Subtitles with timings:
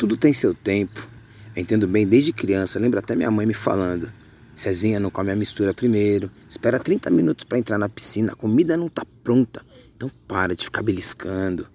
[0.00, 1.06] Tudo tem seu tempo.
[1.54, 4.10] Eu entendo bem desde criança, lembro até minha mãe me falando.
[4.56, 8.78] Cezinha não come a mistura primeiro, espera 30 minutos para entrar na piscina, a comida
[8.78, 9.60] não tá pronta.
[9.94, 11.68] Então para de ficar beliscando.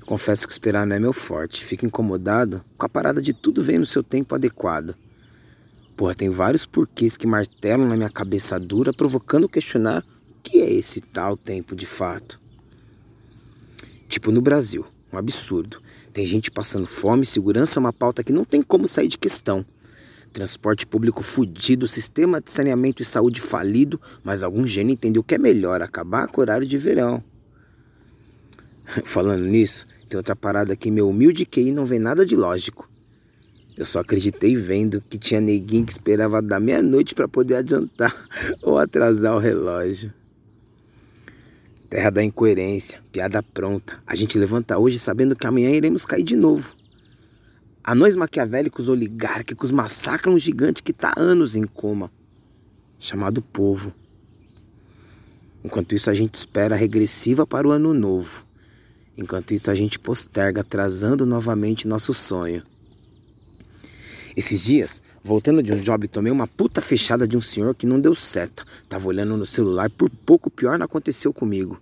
[0.00, 3.62] Eu confesso que esperar não é meu forte, fico incomodado com a parada de tudo
[3.62, 4.96] vem no seu tempo adequado.
[5.96, 10.72] Porra, tem vários porquês que martelam na minha cabeça dura, provocando questionar o que é
[10.72, 12.40] esse tal tempo de fato.
[14.08, 15.80] Tipo no Brasil, um absurdo.
[16.12, 19.64] Tem gente passando fome, segurança é uma pauta que não tem como sair de questão.
[20.32, 25.38] Transporte público fudido, sistema de saneamento e saúde falido, mas algum gênio entendeu que é
[25.38, 27.22] melhor acabar com o horário de verão.
[29.04, 32.88] Falando nisso, tem outra parada que meu humilde QI não vê nada de lógico.
[33.76, 38.14] Eu só acreditei vendo que tinha neguinho que esperava da meia-noite para poder adiantar
[38.62, 40.12] ou atrasar o relógio.
[41.90, 43.98] Terra da incoerência, piada pronta.
[44.06, 46.72] A gente levanta hoje sabendo que amanhã iremos cair de novo.
[47.82, 52.08] Anões maquiavélicos oligárquicos massacram um gigante que está anos em coma,
[53.00, 53.92] chamado povo.
[55.64, 58.44] Enquanto isso, a gente espera a regressiva para o ano novo.
[59.18, 62.62] Enquanto isso, a gente posterga, atrasando novamente nosso sonho.
[64.40, 68.00] Esses dias, voltando de um job, tomei uma puta fechada de um senhor que não
[68.00, 68.64] deu seta.
[68.88, 71.78] Tava olhando no celular, por pouco pior não aconteceu comigo.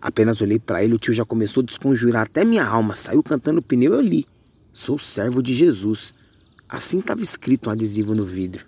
[0.00, 3.60] Apenas olhei para ele, o tio já começou a desconjurar até minha alma, saiu cantando
[3.60, 4.26] pneu eu li.
[4.72, 6.14] Sou servo de Jesus.
[6.66, 8.64] Assim estava escrito um adesivo no vidro.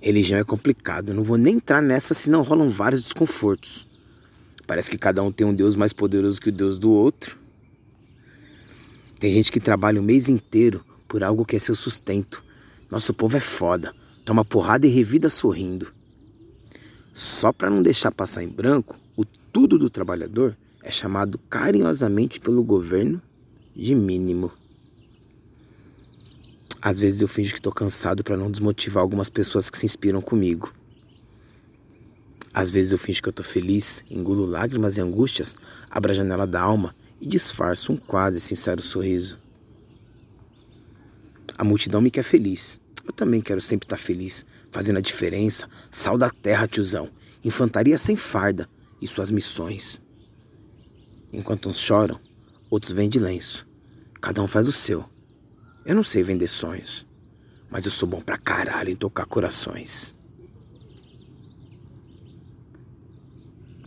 [0.00, 3.88] Religião é complicado, não vou nem entrar nessa senão rolam vários desconfortos.
[4.68, 7.36] Parece que cada um tem um Deus mais poderoso que o Deus do outro.
[9.18, 10.80] Tem gente que trabalha o mês inteiro
[11.12, 12.42] por algo que é seu sustento.
[12.90, 15.92] Nosso povo é foda, toma porrada e revida sorrindo.
[17.12, 22.64] Só para não deixar passar em branco, o tudo do trabalhador é chamado carinhosamente pelo
[22.64, 23.20] governo
[23.76, 24.50] de mínimo.
[26.80, 30.22] Às vezes eu finjo que estou cansado para não desmotivar algumas pessoas que se inspiram
[30.22, 30.72] comigo.
[32.54, 35.58] Às vezes eu finjo que estou feliz, engulo lágrimas e angústias,
[35.90, 39.41] abro a janela da alma e disfarço um quase sincero sorriso.
[41.62, 42.80] A multidão me quer feliz.
[43.06, 45.68] Eu também quero sempre estar feliz, fazendo a diferença.
[45.92, 47.08] Sal da terra, tiozão.
[47.44, 48.68] Infantaria sem farda
[49.00, 50.02] e suas missões.
[51.32, 52.18] Enquanto uns choram,
[52.68, 53.64] outros vêm de lenço.
[54.20, 55.04] Cada um faz o seu.
[55.86, 57.06] Eu não sei vender sonhos,
[57.70, 60.16] mas eu sou bom pra caralho em tocar corações.